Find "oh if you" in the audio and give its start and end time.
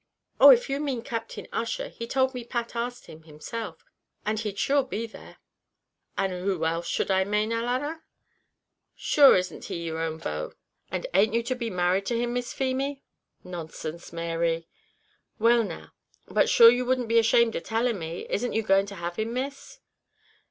0.39-0.79